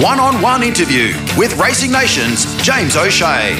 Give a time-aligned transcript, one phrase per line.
[0.00, 3.52] One on one interview with Racing Nation's James O'Shea.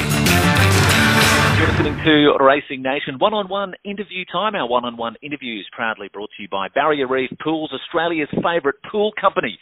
[1.61, 4.55] You're listening to Racing Nation one on one interview time.
[4.55, 8.81] Our one on one interviews proudly brought to you by Barrier Reef Pools, Australia's favourite
[8.89, 9.59] pool company.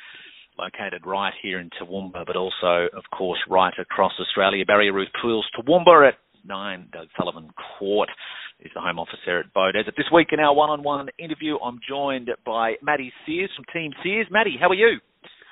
[0.58, 4.64] Located right here in Toowoomba, but also, of course, right across Australia.
[4.64, 6.16] Barrier Reef Pools, Toowoomba at
[6.46, 8.08] 9 Doug Sullivan Court
[8.62, 9.96] is the home office there at Bow Desert.
[9.98, 14.28] This week in our one-on-one interview, I'm joined by Maddie Sears from Team Sears.
[14.32, 15.00] Maddie, how are you?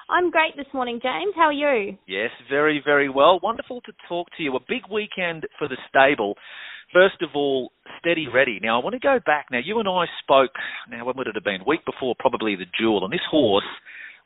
[0.09, 1.33] I'm great this morning, James.
[1.35, 1.95] How are you?
[2.07, 3.39] Yes, very, very well.
[3.43, 4.55] Wonderful to talk to you.
[4.55, 6.33] A big weekend for the stable.
[6.91, 8.59] First of all, steady ready.
[8.59, 9.45] Now, I want to go back.
[9.51, 10.49] Now, you and I spoke,
[10.89, 11.61] now, when would it have been?
[11.67, 13.03] Week before, probably the duel.
[13.03, 13.69] And this horse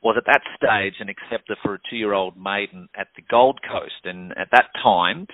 [0.01, 3.59] was at that stage an acceptor for a two year old maiden at the Gold
[3.69, 4.05] Coast.
[4.05, 5.27] And at that time,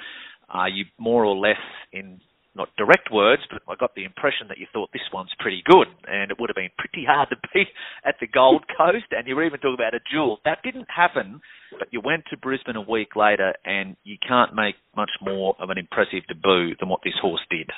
[0.49, 1.61] uh, you more or less
[1.93, 2.21] in
[2.55, 5.87] not direct words, but I got the impression that you thought this one's pretty good,
[6.07, 7.67] and it would have been pretty hard to beat
[8.05, 9.05] at the Gold Coast.
[9.11, 10.39] And you were even talking about a duel.
[10.45, 11.41] That didn't happen,
[11.77, 15.69] but you went to Brisbane a week later, and you can't make much more of
[15.69, 17.69] an impressive debut than what this horse did.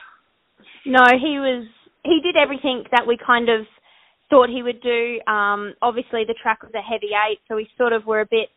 [0.85, 1.67] No, he was.
[2.03, 3.67] He did everything that we kind of
[4.31, 5.19] thought he would do.
[5.31, 8.49] Um, obviously, the track was a heavy eight, so we sort of were a bit,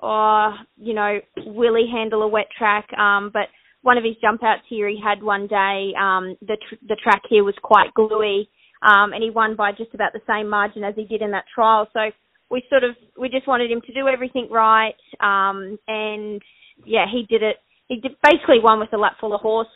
[0.00, 2.88] oh, you know, will he handle a wet track?
[2.96, 3.48] Um, but
[3.86, 7.22] one of his jump outs here he had one day, um, the tr- the track
[7.30, 8.48] here was quite gluey,
[8.82, 11.44] um, and he won by just about the same margin as he did in that
[11.54, 11.86] trial.
[11.92, 12.10] So
[12.50, 16.42] we sort of we just wanted him to do everything right, um, and
[16.84, 17.56] yeah, he did it.
[17.86, 19.68] He did, basically won with a lap full of horse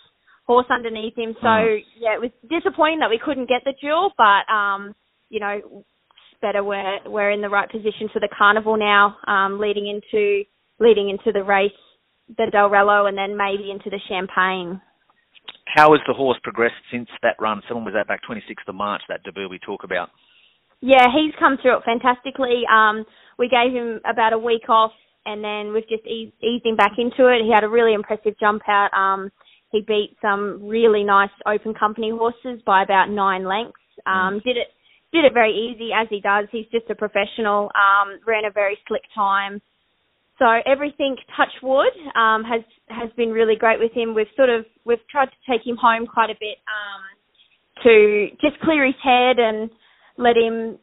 [0.45, 1.37] horse underneath him.
[1.41, 1.79] So mm.
[1.97, 4.93] yeah, it was disappointing that we couldn't get the duel, but um,
[5.29, 5.85] you know,
[6.43, 10.43] better we're we're in the right position for the carnival now, um, leading into
[10.81, 11.71] leading into the race,
[12.37, 14.81] the Dalrello, and then maybe into the Champagne.
[15.67, 17.63] How has the horse progressed since that run?
[17.69, 20.09] Someone was that back 26th of March, that debut we talk about.
[20.81, 22.63] Yeah, he's come through it fantastically.
[22.73, 23.05] Um,
[23.39, 24.93] we gave him about a week off,
[25.27, 27.45] and then we've just eased, eased him back into it.
[27.45, 28.93] He had a really impressive jump out.
[28.95, 29.31] Um,
[29.71, 33.79] he beat some really nice open company horses by about nine lengths.
[34.07, 34.43] Um, mm.
[34.43, 34.69] Did it
[35.13, 36.47] did it very easy as he does.
[36.53, 37.71] He's just a professional.
[37.75, 39.61] Um, ran a very slick time.
[40.41, 44.15] So everything, touch wood, um, has has been really great with him.
[44.15, 47.05] We've sort of we've tried to take him home quite a bit um,
[47.85, 49.69] to just clear his head and
[50.17, 50.79] let him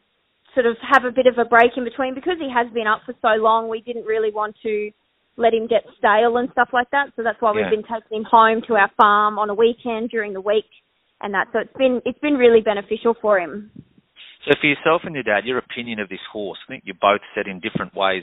[0.54, 3.02] sort of have a bit of a break in between because he has been up
[3.04, 3.68] for so long.
[3.68, 4.90] We didn't really want to
[5.36, 7.10] let him get stale and stuff like that.
[7.16, 7.66] So that's why yeah.
[7.66, 10.70] we've been taking him home to our farm on a weekend during the week
[11.20, 11.48] and that.
[11.52, 13.70] So it's been it's been really beneficial for him.
[14.46, 17.20] So for yourself and your dad, your opinion of this horse, I think you both
[17.34, 18.22] said in different ways,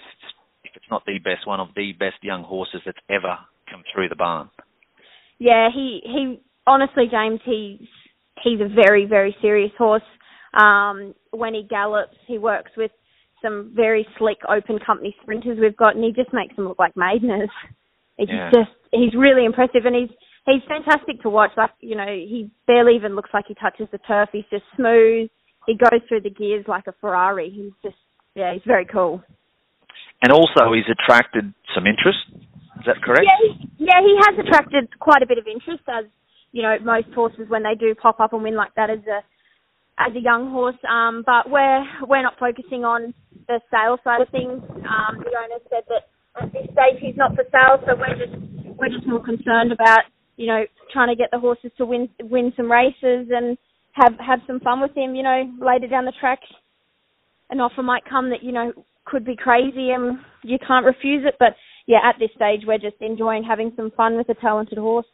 [0.75, 3.37] if it's not the best, one of the best young horses that's ever
[3.69, 4.49] come through the barn.
[5.39, 7.87] Yeah, he he honestly, James, he's
[8.43, 10.03] he's a very very serious horse.
[10.53, 12.91] Um, when he gallops, he works with
[13.41, 16.95] some very slick open company sprinters we've got, and he just makes them look like
[16.95, 17.49] maideners.
[18.17, 18.49] He's yeah.
[18.49, 20.15] just he's really impressive, and he's
[20.45, 21.51] he's fantastic to watch.
[21.57, 24.29] Like you know, he barely even looks like he touches the turf.
[24.31, 25.29] He's just smooth
[25.65, 27.49] he goes through the gears like a Ferrari.
[27.49, 28.01] He's just
[28.35, 29.23] yeah, he's very cool.
[30.21, 32.19] And also, he's attracted some interest.
[32.79, 33.25] Is that correct?
[33.25, 36.05] Yeah, he, yeah, he has attracted quite a bit of interest, as
[36.51, 39.19] you know, most horses when they do pop up and win like that as a
[39.99, 40.79] as a young horse.
[40.87, 43.13] Um, but we're we're not focusing on
[43.47, 44.63] the sale side of things.
[44.63, 46.07] Um, the owner said that
[46.41, 48.35] at this stage he's not for sale, so we're just
[48.79, 52.53] we're just more concerned about you know trying to get the horses to win win
[52.55, 53.57] some races and
[53.93, 55.15] have have some fun with him.
[55.15, 56.39] You know, later down the track,
[57.49, 58.71] an offer might come that you know
[59.05, 61.35] could be crazy and you can't refuse it.
[61.39, 61.55] But
[61.87, 65.05] yeah, at this stage, we're just enjoying having some fun with a talented horse.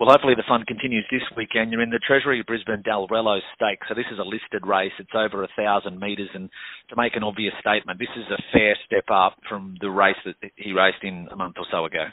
[0.00, 1.70] Well, hopefully the fun continues this weekend.
[1.70, 4.90] You're in the Treasury Brisbane Dalrello Stakes, so this is a listed race.
[4.98, 6.50] It's over a thousand metres, and
[6.90, 10.34] to make an obvious statement, this is a fair step up from the race that
[10.56, 12.06] he raced in a month or so ago.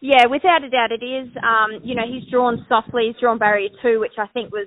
[0.00, 1.28] Yeah, without a doubt it is.
[1.38, 4.66] Um, you know, he's drawn softly, he's drawn barrier two, which I think was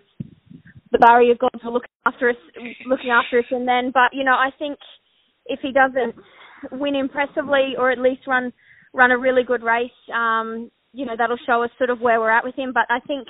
[0.94, 2.40] the barrier gods were looking after us,
[2.88, 3.92] looking after us, and then.
[3.94, 4.80] But you know, I think
[5.46, 6.16] if he doesn't
[6.72, 8.52] win impressively, or at least run
[8.94, 12.32] run a really good race, um, you know, that'll show us sort of where we're
[12.32, 12.72] at with him.
[12.74, 13.28] But I think,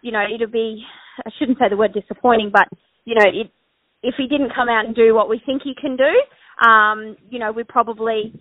[0.00, 0.82] you know, it'll be
[1.26, 2.68] I shouldn't say the word disappointing, but
[3.04, 3.50] you know, it,
[4.02, 7.38] if he didn't come out and do what we think he can do, um, you
[7.38, 8.32] know, we probably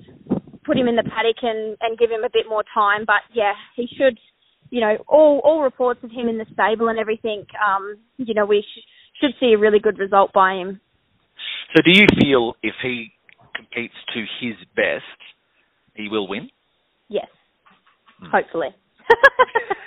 [0.65, 3.03] put him in the paddock and, and give him a bit more time.
[3.05, 4.17] But yeah, he should,
[4.69, 7.45] you know, all all reports of him in the stable and everything.
[7.59, 8.85] Um, you know, we sh-
[9.19, 10.79] should see a really good result by him.
[11.75, 13.11] So, do you feel if he
[13.55, 15.03] competes to his best,
[15.95, 16.49] he will win?
[17.07, 17.27] Yes,
[18.19, 18.27] hmm.
[18.31, 18.69] hopefully.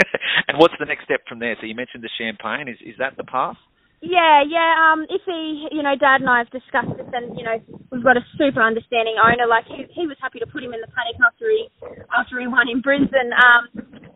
[0.48, 1.56] and what's the next step from there?
[1.60, 2.68] So you mentioned the champagne.
[2.68, 3.56] Is is that the path?
[4.02, 4.74] Yeah, yeah.
[4.82, 8.02] Um, if he, you know, Dad and I have discussed this, and you know, we've
[8.02, 9.46] we've got a super understanding owner.
[9.46, 11.68] Like he, he was happy to put him in the paddock after he
[12.10, 13.30] after he won in Brisbane.
[13.30, 13.70] Um,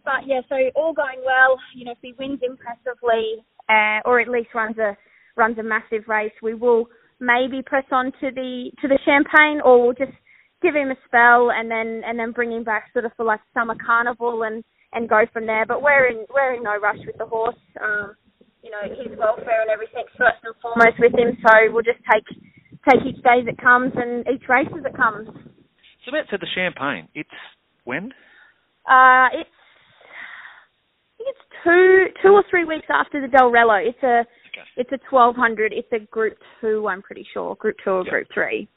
[0.05, 1.59] but yeah, so all going well.
[1.75, 4.97] You know, if he wins impressively, uh, or at least runs a
[5.37, 6.89] runs a massive race, we will
[7.21, 10.17] maybe press on to the to the champagne, or we'll just
[10.63, 13.41] give him a spell and then and then bring him back sort of for like
[13.55, 15.67] summer carnival and and go from there.
[15.67, 17.59] But we're in we're in no rush with the horse.
[17.83, 18.15] Um,
[18.63, 21.39] you know, his welfare and everything first and foremost with him.
[21.43, 22.27] So we'll just take
[22.89, 25.29] take each day as it comes and each race as it comes.
[26.05, 27.09] So that's at the Champagne.
[27.15, 27.31] It's
[27.85, 28.13] when?
[28.87, 29.57] Uh, it's
[31.11, 33.79] I think it's two two or three weeks after the Dalrello.
[33.83, 34.25] It's a
[34.57, 34.67] okay.
[34.77, 35.73] it's a twelve hundred.
[35.73, 37.55] It's a Group Two, I'm pretty sure.
[37.57, 38.11] Group Two or yep.
[38.11, 38.69] Group Three.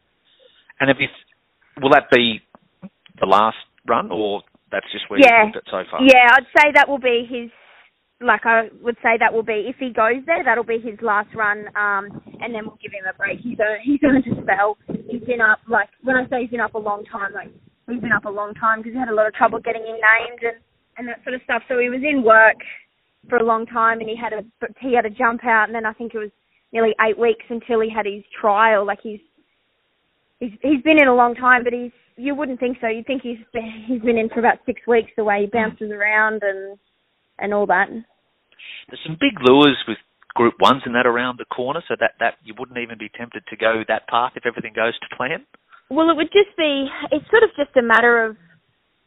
[0.80, 1.08] And if you,
[1.82, 2.40] will that be
[3.20, 4.42] the last run, or
[4.72, 5.46] that's just where yeah.
[5.46, 6.02] you've it so far?
[6.02, 7.50] Yeah, I'd say that will be his
[8.22, 11.30] like I would say that will be if he goes there, that'll be his last
[11.36, 12.12] run, um,
[12.42, 13.40] and then we'll give him a break.
[13.40, 14.78] He's earned, he's earned a spell.
[15.08, 17.52] He's been up like when I say he's been up a long time, like
[17.88, 19.96] he's been up a long time because he had a lot of trouble getting him
[19.96, 20.60] named and
[20.98, 21.64] and that sort of stuff.
[21.68, 22.60] So he was in work
[23.30, 24.44] for a long time, and he had a
[24.80, 26.32] he had a jump out, and then I think it was
[26.74, 28.86] nearly eight weeks until he had his trial.
[28.86, 29.20] Like he's
[30.40, 32.88] he's he's been in a long time, but he's you wouldn't think so.
[32.88, 35.12] You'd think he's been, he's been in for about six weeks.
[35.16, 36.78] The way he bounces around and
[37.38, 37.88] and all that.
[37.90, 39.98] There's some big lures with
[40.36, 43.44] Group Ones and that around the corner, so that that you wouldn't even be tempted
[43.50, 45.46] to go that path if everything goes to plan.
[45.90, 46.88] Well, it would just be.
[47.12, 48.38] It's sort of just a matter of,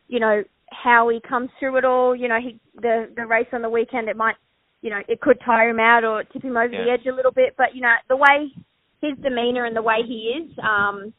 [0.08, 0.42] you know,
[0.82, 2.14] how he comes through it all.
[2.16, 4.36] You know, he the the race on the weekend it might,
[4.80, 6.84] you know, it could tire him out or tip him over yeah.
[6.84, 7.54] the edge a little bit.
[7.56, 8.52] But you know, the way
[9.00, 11.12] his demeanour and the way he is, um,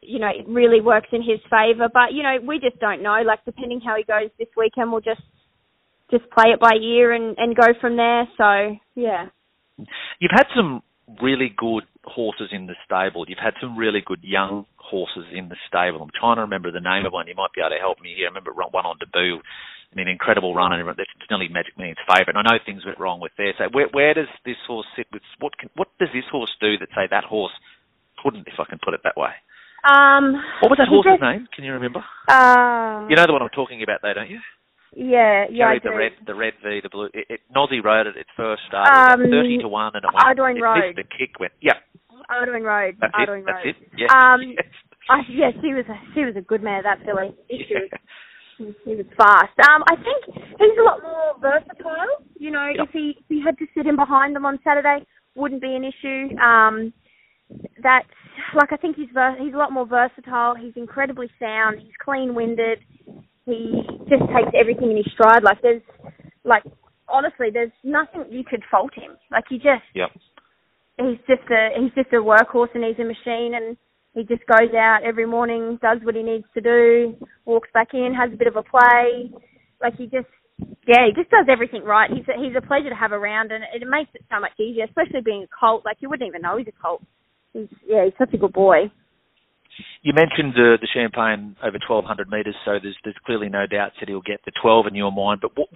[0.00, 1.88] you know, it really works in his favour.
[1.92, 3.22] But you know, we just don't know.
[3.24, 5.22] Like depending how he goes this weekend, we'll just
[6.10, 8.28] just play it by ear and, and go from there.
[8.36, 9.26] So yeah.
[10.20, 10.82] You've had some
[11.22, 13.24] really good horses in the stable.
[13.26, 16.04] You've had some really good young horses in the stable.
[16.04, 17.24] I'm trying to remember the name of one.
[17.24, 18.28] You might be able to help me here.
[18.28, 19.40] I remember one on debut.
[19.40, 22.32] I mean, incredible run, and it's nearly Magic Million's favourite.
[22.32, 23.52] And I know things went wrong with there.
[23.56, 25.08] So where, where does this horse sit?
[25.12, 27.52] With what can, what does this horse do that say that horse
[28.20, 29.32] couldn't, if I can put it that way?
[29.84, 31.48] Um, what was that horse's just, name?
[31.52, 32.00] Can you remember?
[32.28, 34.40] Uh, you know the one I'm talking about, though, don't you?
[34.94, 37.08] Yeah, yeah, Carried the red, the red V, the blue.
[37.14, 38.16] It, it, Nosy rode it.
[38.16, 40.38] It first started um, thirty to one, and it went.
[40.38, 40.96] It Road.
[40.96, 41.52] The kick went.
[41.62, 41.80] Yeah.
[42.30, 42.96] Ardougne Road.
[43.00, 43.46] That's Ardougne it.
[43.46, 43.64] Road.
[43.64, 43.76] That's it.
[43.96, 44.06] Yeah.
[44.12, 44.66] Um, yes.
[45.10, 46.82] I, yeah, she was a she was a good mare.
[46.82, 47.34] That filly.
[48.58, 49.56] She was, he was fast.
[49.66, 52.20] Um, I think he's a lot more versatile.
[52.38, 52.86] You know, yep.
[52.86, 55.82] if he if he had to sit in behind them on Saturday, wouldn't be an
[55.84, 56.36] issue.
[56.36, 56.92] Um,
[57.82, 58.06] that's
[58.54, 60.54] like I think he's ver- he's a lot more versatile.
[60.54, 61.80] He's incredibly sound.
[61.80, 62.80] He's clean winded
[63.44, 65.42] he just takes everything in his stride.
[65.42, 65.82] Like there's,
[66.44, 66.62] like
[67.08, 69.16] honestly, there's nothing you could fault him.
[69.30, 70.10] Like he just, yep.
[70.98, 73.76] He's just a he's just a workhorse and he's a machine and
[74.14, 77.16] he just goes out every morning, does what he needs to do,
[77.46, 79.32] walks back in, has a bit of a play.
[79.80, 80.28] Like he just,
[80.86, 82.10] yeah, he just does everything right.
[82.10, 84.84] He's a, he's a pleasure to have around and it makes it so much easier,
[84.84, 85.82] especially being a colt.
[85.84, 87.02] Like you wouldn't even know he's a colt.
[87.52, 88.92] He's yeah, he's such a good boy.
[90.02, 94.08] You mentioned the the champagne over 1,200 metres, so there's there's clearly no doubt that
[94.08, 95.40] he'll get the 12 in your mind.
[95.40, 95.68] But what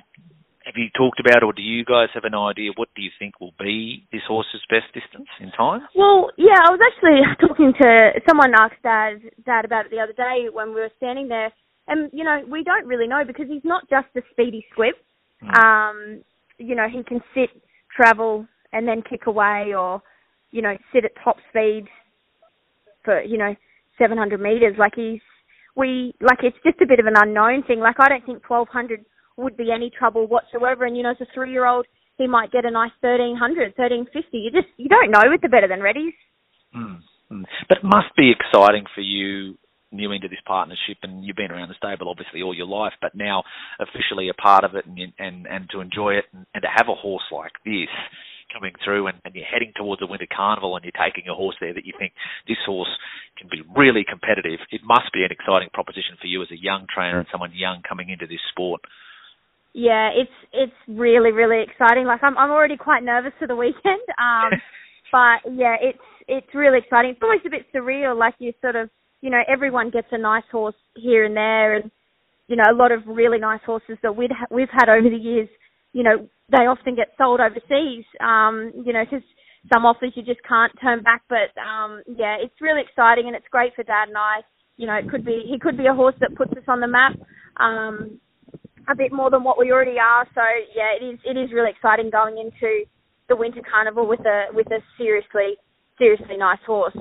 [0.66, 2.72] have you talked about, or do you guys have an idea?
[2.74, 5.86] What do you think will be this horse's best distance in time?
[5.94, 10.12] Well, yeah, I was actually talking to someone asked Dad Dad about it the other
[10.12, 11.52] day when we were standing there,
[11.86, 14.94] and you know we don't really know because he's not just a speedy squib.
[15.42, 15.54] Mm.
[15.54, 16.24] Um,
[16.58, 17.50] you know, he can sit,
[17.94, 20.02] travel, and then kick away, or
[20.50, 21.86] you know, sit at top speed
[23.04, 23.54] for you know
[23.98, 24.74] 700 meters.
[24.76, 25.20] Like he's,
[25.76, 27.78] we, like it's just a bit of an unknown thing.
[27.78, 29.04] Like I don't think 1200
[29.36, 30.84] would be any trouble whatsoever.
[30.84, 31.86] And you know, as a three year old,
[32.18, 34.38] he might get a nice 1300, 1350.
[34.38, 36.16] You just, you don't know with the better than readies.
[36.74, 37.00] Mm.
[37.68, 39.58] But it must be exciting for you
[39.92, 43.14] new into this partnership and you've been around the stable obviously all your life but
[43.14, 43.42] now
[43.78, 46.88] officially a part of it and and, and to enjoy it and, and to have
[46.90, 47.88] a horse like this
[48.52, 51.56] coming through and, and you're heading towards a winter carnival and you're taking a horse
[51.60, 52.12] there that you think
[52.48, 52.90] this horse
[53.38, 56.86] can be really competitive, it must be an exciting proposition for you as a young
[56.92, 58.80] trainer and someone young coming into this sport.
[59.76, 62.06] Yeah, it's it's really really exciting.
[62.06, 64.02] Like I'm I'm already quite nervous for the weekend.
[64.18, 64.52] Um,
[65.12, 67.12] but yeah, it's it's really exciting.
[67.12, 68.18] It's always a bit surreal.
[68.18, 68.90] Like you sort of
[69.22, 71.92] you know everyone gets a nice horse here and there, and
[72.48, 75.16] you know a lot of really nice horses that we'd ha- we've had over the
[75.16, 75.48] years
[75.94, 79.24] you know, they often get sold overseas, um, you know, because
[79.72, 81.22] some offers you just can't turn back.
[81.28, 84.40] But um, yeah, it's really exciting and it's great for Dad and I.
[84.76, 86.88] You know, it could be he could be a horse that puts us on the
[86.88, 87.12] map
[87.58, 88.20] um,
[88.88, 90.26] a bit more than what we already are.
[90.34, 90.42] So
[90.74, 92.84] yeah, it is it is really exciting going into
[93.28, 95.58] the winter carnival with a with a seriously
[95.98, 96.96] seriously nice horse.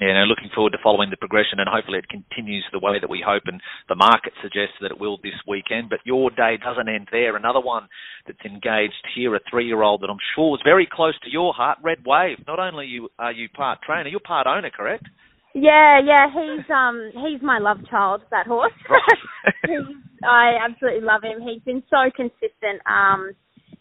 [0.00, 3.08] Yeah, no, looking forward to following the progression and hopefully it continues the way that
[3.08, 5.88] we hope and the market suggests that it will this weekend.
[5.88, 7.36] But your day doesn't end there.
[7.36, 7.86] Another one
[8.26, 11.98] that's engaged here, a three-year-old that I'm sure is very close to your heart, Red
[12.04, 12.42] Wave.
[12.46, 15.06] Not only you are you part trainer, you're part owner, correct?
[15.54, 18.72] Yeah, yeah, he's um he's my love child, that horse.
[20.24, 21.40] I absolutely love him.
[21.40, 23.32] He's been so consistent um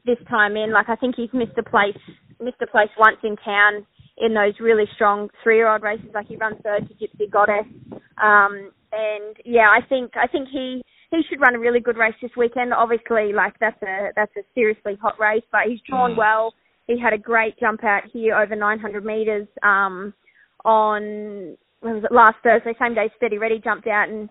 [0.06, 0.72] this time in.
[0.72, 1.98] Like I think he's missed a place
[2.40, 3.86] missed a place once in town
[4.18, 6.10] in those really strong three year old races.
[6.14, 7.66] Like he runs third to Gypsy Goddess.
[8.22, 12.14] Um and yeah, I think I think he he should run a really good race
[12.22, 12.74] this weekend.
[12.74, 16.18] Obviously, like that's a that's a seriously hot race, but he's drawn mm.
[16.18, 16.54] well.
[16.86, 20.14] He had a great jump out here over 900 meters um,
[20.66, 24.30] on when was it last Thursday, same day Steady Ready jumped out and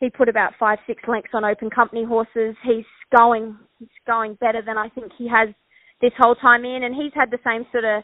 [0.00, 2.56] he put about five, six lengths on open company horses.
[2.64, 2.84] He's
[3.16, 5.48] going he's going better than I think he has
[6.00, 8.02] this whole time in and he's had the same sort of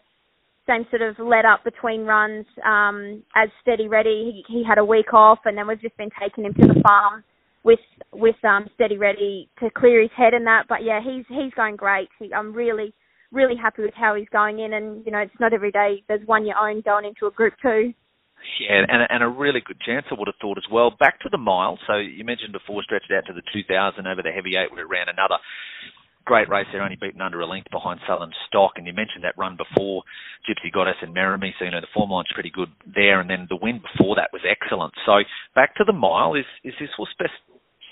[0.67, 4.45] same sort of let up between runs um as Steady Ready.
[4.49, 6.81] He he had a week off and then we've just been taking him to the
[6.87, 7.25] farm
[7.65, 7.81] with
[8.13, 10.65] with um Steady Ready to clear his head and that.
[10.69, 12.09] But yeah, he's he's going great.
[12.19, 12.95] He, I'm really
[13.35, 16.27] really happy with how he's going in and you know, it's not every day there's
[16.27, 17.93] one you own going into a group two.
[18.61, 20.93] Yeah, and, and a really good chance, I would have thought as well.
[20.93, 21.79] Back to the mile.
[21.87, 24.89] So you mentioned before, stretched out to the 2000 over the heavy eight, where it
[24.89, 25.41] ran another
[26.25, 28.73] great race there, only beaten under a length behind Southern Stock.
[28.77, 30.03] And you mentioned that run before
[30.49, 33.21] Gypsy Goddess and Merrimee, so you know the form line's pretty good there.
[33.21, 34.95] And then the win before that was excellent.
[35.07, 35.25] So
[35.55, 36.35] back to the mile.
[36.35, 37.33] Is is this horse best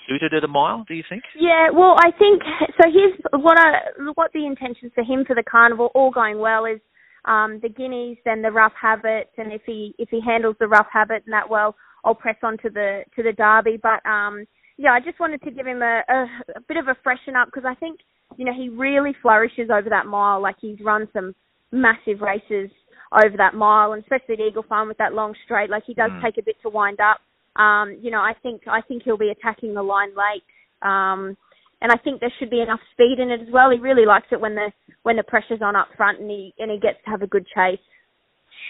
[0.07, 0.83] suited at a mile?
[0.87, 1.23] Do you think?
[1.39, 2.41] Yeah, well, I think
[2.81, 2.89] so.
[2.91, 3.79] Here's what I
[4.15, 6.79] what the intentions for him for the carnival, all going well, is
[7.25, 10.87] um, the guineas, then the rough habit, and if he if he handles the rough
[10.91, 13.79] habit and that well, I'll press on to the to the derby.
[13.81, 14.45] But um,
[14.77, 17.47] yeah, I just wanted to give him a, a, a bit of a freshen up
[17.47, 17.99] because I think
[18.37, 20.41] you know he really flourishes over that mile.
[20.41, 21.33] Like he's run some
[21.71, 22.69] massive races
[23.13, 25.69] over that mile, and especially at Eagle Farm with that long straight.
[25.69, 26.21] Like he does mm.
[26.21, 27.19] take a bit to wind up.
[27.55, 30.43] Um, you know, I think I think he'll be attacking the line late.
[30.81, 31.37] Um,
[31.83, 33.69] and I think there should be enough speed in it as well.
[33.69, 34.71] He really likes it when the
[35.03, 37.45] when the pressure's on up front and he and he gets to have a good
[37.53, 37.83] chase.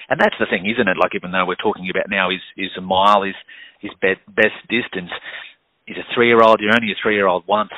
[0.10, 0.98] And that's the thing, isn't it?
[1.00, 3.38] Like even though we're talking about now is is a mile is
[3.80, 5.13] his best distance.
[5.86, 6.58] He's a three year old.
[6.60, 7.72] You're only a three year old once.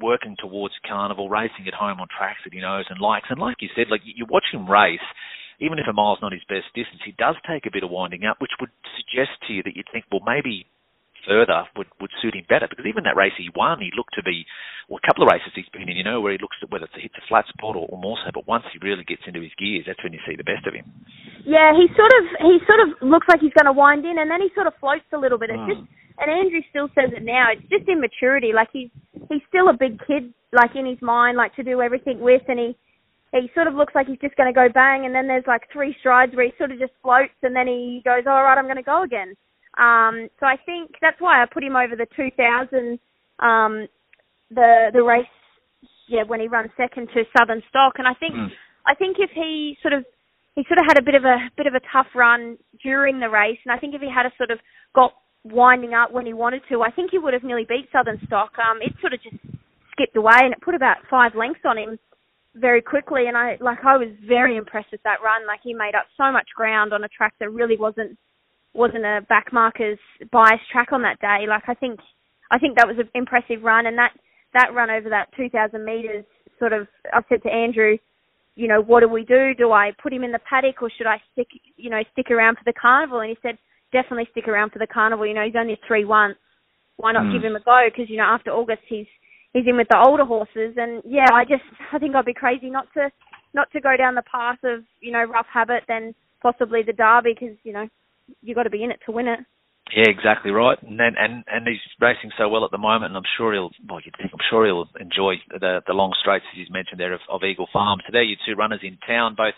[0.00, 3.30] Working towards carnival, racing at home on tracks that he knows and likes.
[3.30, 5.06] And like you said, like you watch him race,
[5.60, 8.26] even if a mile's not his best distance, he does take a bit of winding
[8.26, 8.74] up, which would
[9.14, 10.66] suggest to you that you'd think, well, maybe
[11.22, 14.22] further would, would suit him better because even that race he won, he looked to
[14.22, 14.44] be,
[14.90, 16.84] well, a couple of races he's been in, you know, where he looks at whether
[16.84, 19.22] it's a hit a flat spot or, or more so, but once he really gets
[19.24, 20.84] into his gears, that's when you see the best of him.
[21.46, 24.28] Yeah, he sort of, he sort of looks like he's going to wind in and
[24.28, 25.48] then he sort of floats a little bit.
[25.48, 25.72] It's mm.
[25.72, 25.84] just,
[26.20, 28.52] and Andrew still says it now, it's just immaturity.
[28.52, 28.92] Like he's,
[29.32, 32.60] he's still a big kid, like in his mind, like to do everything with and
[32.60, 32.76] he,
[33.40, 35.62] he sort of looks like he's just going to go bang, and then there's like
[35.72, 38.66] three strides where he sort of just floats, and then he goes, "All right, I'm
[38.70, 39.34] going to go again."
[39.76, 42.98] Um, so I think that's why I put him over the 2000,
[43.40, 43.88] um,
[44.50, 45.26] the the race,
[46.08, 48.48] yeah, when he runs second to Southern Stock, and I think mm.
[48.86, 50.04] I think if he sort of
[50.54, 53.28] he sort of had a bit of a bit of a tough run during the
[53.28, 54.58] race, and I think if he had a sort of
[54.94, 55.10] got
[55.42, 58.52] winding up when he wanted to, I think he would have nearly beat Southern Stock.
[58.62, 59.42] Um, it sort of just
[59.90, 61.98] skipped away, and it put about five lengths on him
[62.54, 63.26] very quickly.
[63.26, 65.46] And I like I was very impressed with that run.
[65.46, 68.16] Like he made up so much ground on a track that really wasn't
[68.72, 69.98] wasn't a backmarkers
[70.32, 71.46] bias track on that day.
[71.48, 72.00] Like I think
[72.50, 74.12] I think that was an impressive run, and that
[74.52, 76.24] that run over that 2,000 meters
[76.58, 76.86] sort of.
[77.12, 77.96] I said to Andrew,
[78.54, 79.54] you know, what do we do?
[79.54, 82.56] Do I put him in the paddock, or should I stick, you know, stick around
[82.56, 83.20] for the carnival?
[83.20, 83.58] And he said,
[83.92, 85.26] definitely stick around for the carnival.
[85.26, 86.36] You know, he's only three once.
[86.96, 87.32] Why not mm.
[87.32, 87.86] give him a go?
[87.90, 89.06] Because you know, after August, he's
[89.54, 92.68] he's in with the older horses, and yeah, I just I think I'd be crazy
[92.68, 93.10] not to
[93.54, 97.34] not to go down the path of you know rough habit, then possibly the Derby,
[97.38, 97.88] because you know
[98.42, 99.40] you got to be in it to win it.
[99.92, 100.80] Yeah, exactly right.
[100.80, 103.70] And then, and and he's racing so well at the moment, and I'm sure he'll.
[103.84, 107.12] Well, you'd think I'm sure he'll enjoy the the long straights as he's mentioned there
[107.12, 108.00] of, of Eagle Farm.
[108.06, 109.54] So there, you two runners in town, both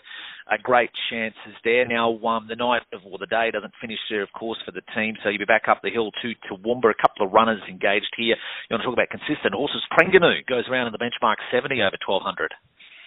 [0.51, 1.87] are great chances there.
[1.87, 4.83] Now, um, the night of, or the day doesn't finish there, of course, for the
[4.93, 5.15] team.
[5.23, 6.91] So you'll be back up the hill to Toowoomba.
[6.91, 8.35] A couple of runners engaged here.
[8.67, 9.81] You want to talk about consistent horses?
[9.95, 12.53] Prenganoo goes around in the benchmark 70 over 1200.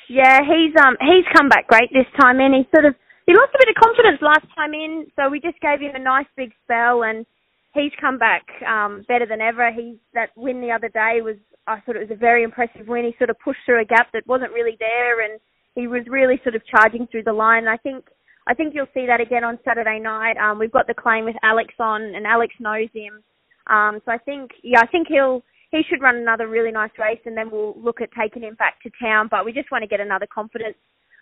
[0.09, 2.97] Yeah, he's um he's come back great this time, and he's sort of
[3.27, 5.99] he lost a bit of confidence last time in, so we just gave him a
[5.99, 7.27] nice big spell, and
[7.75, 9.71] he's come back um, better than ever.
[9.73, 11.37] He that win the other day was
[11.67, 13.05] I thought it was a very impressive win.
[13.05, 15.41] He sort of pushed through a gap that wasn't really there, and
[15.75, 17.69] he was really sort of charging through the line.
[17.69, 18.07] I think
[18.47, 20.37] I think you'll see that again on Saturday night.
[20.37, 23.23] Um, we've got the claim with Alex on, and Alex knows him.
[23.69, 27.21] Um, so I think yeah, I think he'll he should run another really nice race,
[27.25, 29.29] and then we'll look at taking him back to town.
[29.31, 30.77] But we just want to get another confidence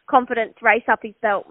[0.08, 1.46] confidence race up his belt.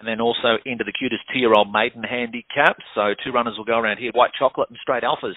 [0.00, 2.80] And then also into the QTIS two-year-old maiden handicap.
[2.94, 5.36] So two runners will go around here: White Chocolate and Straight Alphas.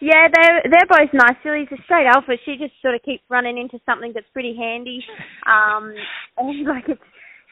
[0.00, 1.68] Yeah, they're they're both nice fillies.
[1.70, 5.04] The straight alpha, she just sort of keeps running into something that's pretty handy.
[5.44, 5.92] Um,
[6.38, 7.00] and like it's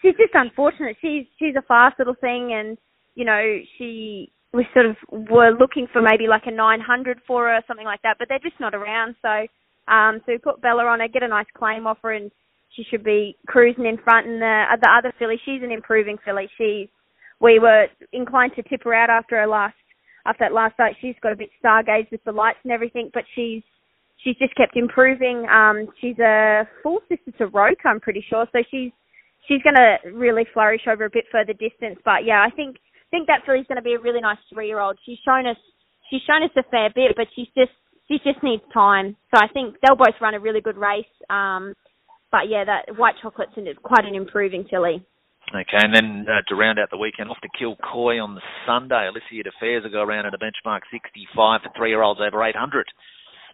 [0.00, 0.96] she's just unfortunate.
[1.00, 2.78] She's she's a fast little thing, and
[3.14, 7.56] you know she we sort of were looking for maybe like a 900 for her
[7.56, 9.14] or something like that, but they're just not around.
[9.22, 9.46] So
[9.92, 12.30] um, so we put Bella on her, get a nice claim off her, and
[12.76, 14.26] she should be cruising in front.
[14.26, 16.48] And the the other filly, she's an improving filly.
[16.58, 16.88] She's
[17.40, 19.74] we were inclined to tip her out after her last
[20.26, 20.96] after that last night.
[21.00, 23.62] She's got a bit stargazed with the lights and everything, but she's
[24.22, 25.46] she's just kept improving.
[25.50, 28.46] Um, she's a full sister to Roke, I'm pretty sure.
[28.52, 28.92] So she's
[29.48, 31.98] she's going to really flourish over a bit further distance.
[32.04, 32.76] But yeah, I think
[33.10, 34.98] think that filly's going to be a really nice three year old.
[35.04, 35.58] She's shown us
[36.10, 37.72] she's shown us a fair bit, but she's just
[38.08, 39.16] she just needs time.
[39.34, 41.10] So I think they'll both run a really good race.
[41.30, 41.74] Um,
[42.32, 45.04] but yeah, that white chocolate's quite an improving filly.
[45.54, 49.06] Okay, and then uh, to round out the weekend, off to Kilcoy on the Sunday.
[49.06, 52.86] Alicia Affairs will go around at a benchmark 65 for three-year-olds over 800.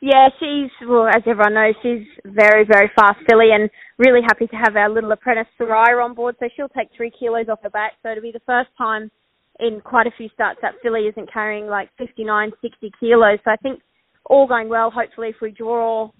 [0.00, 3.68] Yeah, she's well, as everyone knows, she's very, very fast filly, and
[3.98, 6.36] really happy to have our little apprentice Soraya on board.
[6.38, 7.94] So she'll take three kilos off her back.
[8.02, 9.10] So it'll be the first time
[9.58, 13.40] in quite a few starts that filly isn't carrying like 59, 60 kilos.
[13.44, 13.80] So I think
[14.26, 14.92] all going well.
[14.92, 16.12] Hopefully, if we draw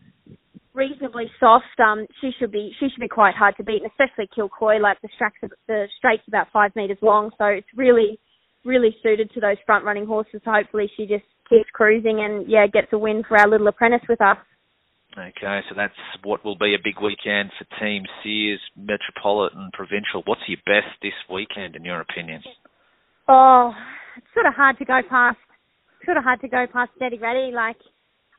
[0.79, 4.31] reasonably soft, um, she should be she should be quite hard to beat, and especially
[4.31, 4.81] Kilcoy.
[4.81, 8.19] Like the straights, the straight's about five meters long, so it's really
[8.65, 10.41] really suited to those front running horses.
[10.45, 14.07] So hopefully she just keeps cruising and yeah gets a win for our little apprentice
[14.09, 14.39] with us.
[15.19, 20.23] Okay, so that's what will be a big weekend for Team Sears, Metropolitan, Provincial.
[20.27, 22.43] What's your best this weekend, in your opinion?
[23.27, 23.73] Oh,
[24.17, 25.39] it's sort of hard to go past.
[26.05, 27.51] Sort of hard to go past Steady Ready.
[27.53, 27.79] Like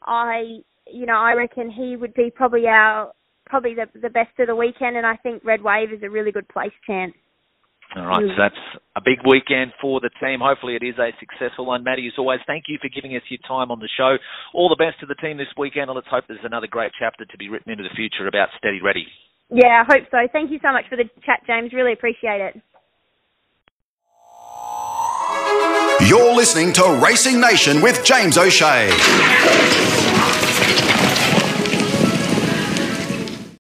[0.06, 3.12] I you know, I reckon he would be probably our
[3.46, 6.32] probably the the best of the weekend, and I think Red Wave is a really
[6.32, 7.14] good place chance.
[7.96, 8.38] All right, so mm.
[8.38, 8.62] that's
[8.96, 10.46] a big weekend for the team.
[10.46, 11.84] Hopefully, it is a successful one.
[11.84, 14.18] Maddie, as always, thank you for giving us your time on the show.
[14.54, 17.26] All the best to the team this weekend, and let's hope there's another great chapter
[17.26, 19.08] to be written into the future about Steady Ready.
[19.50, 20.18] Yeah, I hope so.
[20.32, 21.74] Thank you so much for the chat, James.
[21.74, 22.62] Really appreciate it.
[26.06, 28.90] You're listening to Racing Nation with James O'Shea.
[30.70, 31.09] Thank you.